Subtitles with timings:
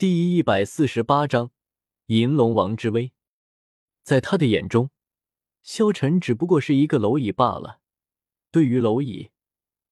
[0.00, 1.50] 第一百四十八章
[2.06, 3.12] 银龙王之威。
[4.02, 4.88] 在他的眼中，
[5.62, 7.82] 萧晨只不过是一个蝼蚁罢了。
[8.50, 9.28] 对于蝼蚁，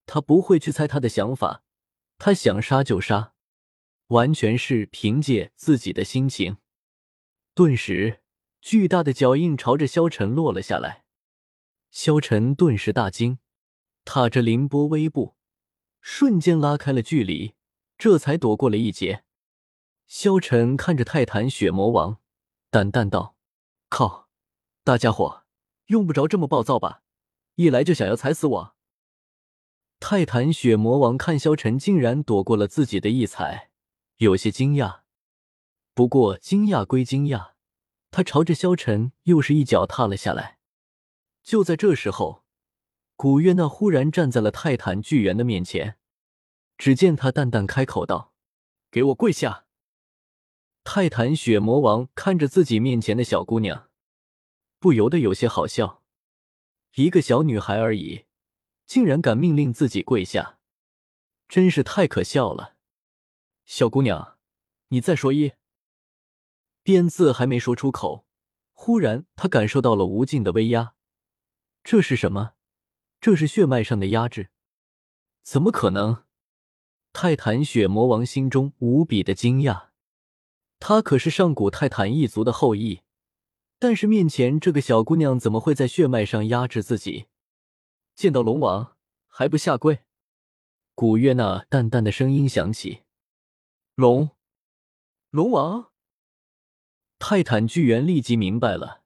[0.06, 1.62] 他不会去猜他的想法，
[2.16, 3.34] 他想杀就杀，
[4.06, 6.56] 完全是凭借自己的心情。
[7.52, 8.22] 顿时，
[8.62, 11.04] 巨大的脚印朝着萧晨落了下来。
[11.90, 13.40] 萧晨顿时大惊，
[14.06, 15.36] 踏着凌波微步，
[16.00, 17.52] 瞬间拉开了距离，
[17.98, 19.24] 这才躲过了一劫。
[20.08, 22.18] 萧晨看着泰坦血魔王，
[22.70, 23.36] 淡淡道
[23.90, 24.30] ：“靠，
[24.82, 25.44] 大家伙
[25.88, 27.02] 用不着这么暴躁吧？
[27.56, 28.74] 一来就想要踩死我。”
[30.00, 33.70] 泰坦血魔王看萧晨竟然躲过了自己的一踩，
[34.16, 35.00] 有些惊讶。
[35.92, 37.50] 不过惊讶归惊讶，
[38.10, 40.58] 他朝着萧晨又是一脚踏了下来。
[41.42, 42.44] 就在这时候，
[43.14, 45.98] 古月娜忽然站在了泰坦巨猿的面前，
[46.78, 48.32] 只见他淡淡开口道
[48.90, 49.66] ：“给我跪下！”
[50.90, 53.90] 泰坦血魔王看着自己面前的小姑娘，
[54.78, 56.02] 不由得有些好笑。
[56.94, 58.24] 一个小女孩而已，
[58.86, 60.58] 竟然敢命令自己跪下，
[61.46, 62.76] 真是太可笑了。
[63.66, 64.38] 小姑娘，
[64.88, 65.52] 你再说一
[66.82, 68.24] 遍字还没说出口，
[68.72, 70.94] 忽然他感受到了无尽的威压。
[71.84, 72.54] 这是什么？
[73.20, 74.48] 这是血脉上的压制？
[75.42, 76.24] 怎么可能？
[77.12, 79.87] 泰坦血魔王心中无比的惊讶。
[80.80, 83.02] 他可是上古泰坦一族的后裔，
[83.78, 87.26] 但是面前这个小姑娘怎么会在血脉上压制自己？
[88.14, 88.96] 见到龙王
[89.26, 90.00] 还不下跪？
[90.94, 93.02] 古月娜淡淡的声音响起
[93.94, 94.30] ：“龙，
[95.30, 95.92] 龙王。”
[97.20, 99.02] 泰坦巨猿立即明白了，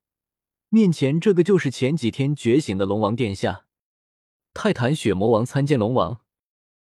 [0.71, 3.67] 面前这个就是前几天觉醒的龙王殿下。
[4.55, 6.23] 泰坦血魔王参见龙王。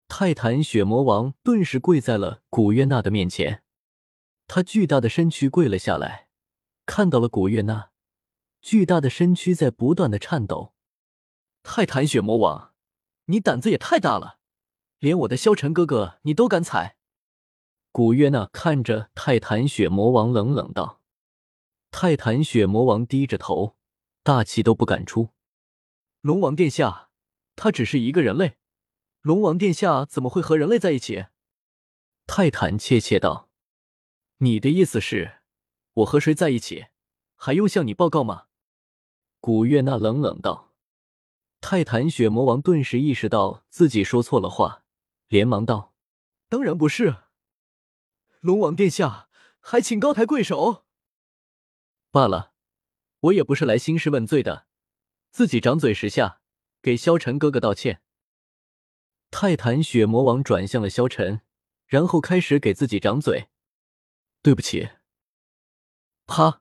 [0.07, 3.64] 泰坦血魔王顿时跪在了古月娜的面前。
[4.55, 6.29] 他巨大的身躯跪了下来，
[6.87, 7.91] 看到了古月娜，
[8.63, 10.75] 巨大的身躯在不断的颤抖。
[11.65, 12.73] 泰坦血魔王，
[13.25, 14.39] 你胆子也太大了，
[15.01, 16.97] 连我的萧晨哥哥你都敢踩！
[17.91, 21.03] 古月娜看着泰坦血魔王，冷冷道
[21.91, 23.77] ：“泰坦血魔王低着头，
[24.23, 25.31] 大气都不敢出。
[26.21, 27.11] 龙王殿下，
[27.57, 28.59] 他只是一个人类，
[29.21, 31.27] 龙王殿下怎么会和人类在一起？”
[32.29, 33.51] 泰坦怯怯道。
[34.39, 35.39] 你的意思是，
[35.93, 36.87] 我和谁在一起，
[37.37, 38.47] 还用向你报告吗？
[39.41, 40.73] 古月娜冷冷道。
[41.61, 44.85] 泰坦血魔王顿时意识到自己说错了话，
[45.29, 45.95] 连忙道
[46.51, 47.17] ：“当然不是，
[48.41, 49.29] 龙王殿下，
[49.61, 50.85] 还请高抬贵手。
[52.11, 52.53] 罢了，
[53.21, 54.67] 我也不是来兴师问罪的，
[55.31, 56.41] 自己掌嘴十下，
[56.83, 58.03] 给萧晨哥哥道歉。”
[59.31, 61.41] 泰坦血魔王转向了萧晨，
[61.87, 63.49] 然后开始给自己掌嘴。
[64.45, 64.91] 对不起。
[66.27, 66.61] 啪！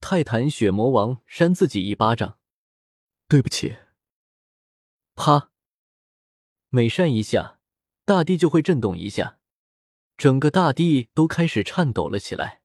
[0.00, 2.38] 泰坦血魔王扇自己一巴掌。
[3.26, 3.78] 对不起。
[5.14, 5.50] 啪！
[6.68, 7.58] 每扇一下，
[8.04, 9.38] 大地就会震动一下，
[10.18, 12.60] 整个大地都开始颤抖了起来。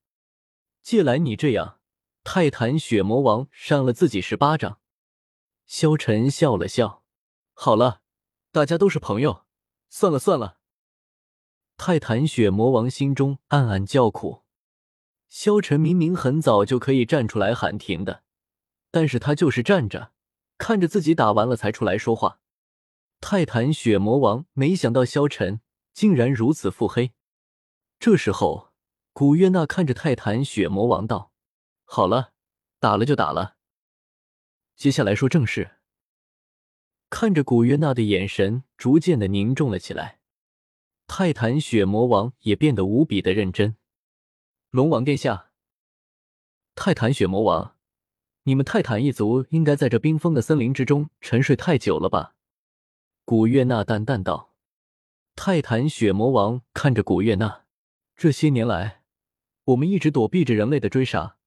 [0.82, 1.80] 借来你这样，
[2.26, 4.82] 泰坦血魔王扇了自己十巴掌。
[5.66, 7.06] 萧晨笑了笑。
[7.54, 8.02] 好了，
[8.52, 9.46] 大家都是朋友，
[9.88, 10.60] 算了算了。
[11.86, 14.44] 泰坦血魔王心中暗暗叫苦，
[15.28, 18.24] 萧晨明明很早就可以站出来喊停的，
[18.90, 20.14] 但是他就是站着，
[20.58, 22.40] 看着自己打完了才出来说话。
[23.20, 25.60] 泰坦血魔王没想到萧晨
[25.92, 27.12] 竟然如此腹黑。
[28.00, 28.72] 这时候，
[29.12, 31.34] 古月娜看着泰坦血魔王道
[31.84, 32.32] ：“好了，
[32.80, 33.58] 打了就打了，
[34.78, 35.72] 接下来说正事。”
[37.12, 40.22] 看着古月娜的眼神逐渐的凝重了起来。
[41.06, 43.76] 泰坦血魔王也变得无比的认真。
[44.72, 45.52] 龙王殿下，
[46.74, 47.76] 泰坦血魔王，
[48.44, 52.36] 你们泰坦一族应该在这冰封的森林之中沉睡太久了吧？
[53.26, 54.54] 古月娜淡淡道。
[55.36, 57.66] 泰坦血魔王看着古月娜，
[58.16, 59.04] 这些年来，
[59.66, 61.38] 我们一直躲避着人类的追杀，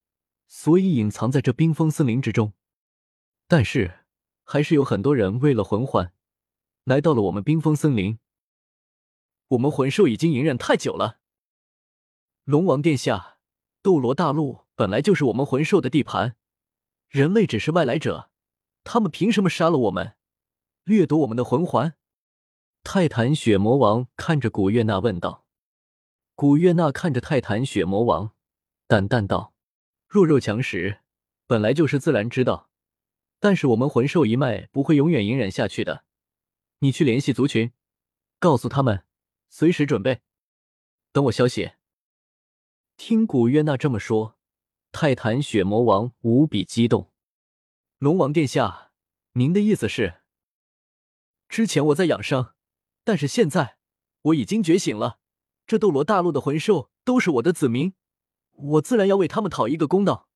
[0.46, 2.52] 所以隐藏在这冰封森林之中。
[3.48, 4.00] 但是，
[4.44, 6.12] 还是有很多人为了魂环，
[6.84, 8.18] 来到了我们冰封森林。
[9.50, 11.20] 我们魂兽已经隐忍太久了，
[12.42, 13.38] 龙王殿下，
[13.80, 16.36] 斗罗大陆本来就是我们魂兽的地盘，
[17.08, 18.28] 人类只是外来者，
[18.82, 20.16] 他们凭什么杀了我们，
[20.82, 21.94] 掠夺我们的魂环？
[22.82, 25.44] 泰坦血魔王看着古月娜问道。
[26.34, 28.32] 古月娜看着泰坦血魔王，
[28.88, 29.54] 淡淡道
[30.08, 31.02] ：“弱肉强食
[31.46, 32.68] 本来就是自然之道，
[33.38, 36.04] 但是我们魂兽一脉不会永远隐忍下去的。
[36.80, 37.72] 你去联系族群，
[38.40, 39.04] 告诉他们。”
[39.48, 40.22] 随时准备，
[41.12, 41.72] 等我消息。
[42.96, 44.38] 听古月娜这么说，
[44.92, 47.12] 泰坦血魔王无比激动。
[47.98, 48.92] 龙王殿下，
[49.32, 50.20] 您的意思是？
[51.48, 52.54] 之前我在养伤，
[53.04, 53.78] 但是现在
[54.22, 55.20] 我已经觉醒了。
[55.66, 57.94] 这斗罗大陆的魂兽都是我的子民，
[58.52, 60.28] 我自然要为他们讨一个公道。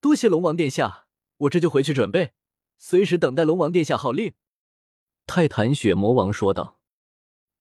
[0.00, 1.06] 多谢龙王殿下，
[1.36, 2.32] 我这就回去准备，
[2.78, 4.34] 随时等待龙王殿下号令。
[5.26, 6.79] 泰坦血魔王说道。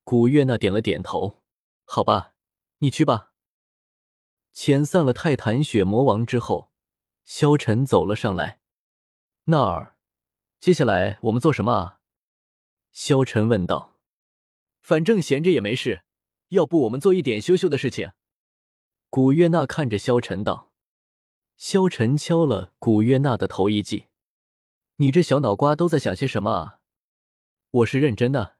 [0.09, 1.43] 古月娜点了点头，
[1.85, 2.33] 好吧，
[2.79, 3.31] 你去吧。
[4.55, 6.71] 遣散了泰坦血魔王之后，
[7.25, 8.59] 萧晨走了上来。
[9.43, 9.97] 那儿，
[10.59, 11.99] 接下来我们做什么啊？
[12.91, 13.99] 萧晨问道。
[14.81, 16.01] 反正闲着也没事，
[16.47, 18.13] 要不我们做一点羞羞的事情？
[19.11, 20.71] 古月娜看着萧晨道。
[21.55, 24.07] 萧晨敲了古月娜的头一记
[24.97, 26.79] ：“你这小脑瓜都在想些什么啊？”
[27.69, 28.57] 我是认真的。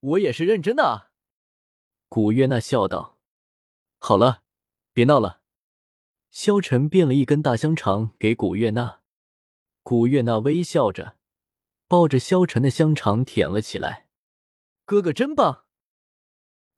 [0.00, 1.10] 我也是认真的啊。
[2.08, 3.18] 古月娜笑道。
[3.98, 4.44] 好了。
[4.94, 5.42] 别闹了，
[6.32, 9.00] 萧晨变了一根大香肠给古月娜，
[9.84, 11.16] 古月娜微笑着
[11.86, 14.08] 抱着萧晨的香肠舔了起来。
[14.84, 15.66] 哥哥真棒！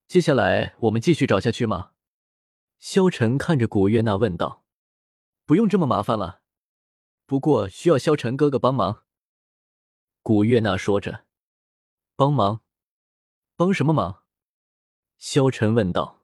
[0.06, 1.92] 接下来我们继续找下去吗？
[2.78, 4.66] 萧晨看着古月娜问道。
[5.46, 6.42] 不用这么麻烦了，
[7.24, 9.04] 不过需要萧晨哥哥帮忙。
[10.22, 11.24] 古月娜说着。
[12.16, 12.60] 帮忙？
[13.60, 14.22] 帮什么忙？
[15.18, 16.19] 萧晨问道。